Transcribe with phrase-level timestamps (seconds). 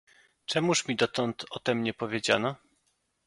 [0.45, 2.55] "Czemuż mi dotąd o tem nie powiedziano?"